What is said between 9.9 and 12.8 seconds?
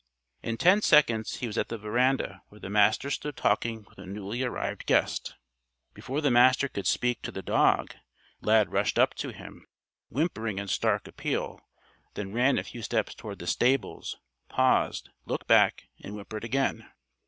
whimpering in stark appeal, then ran a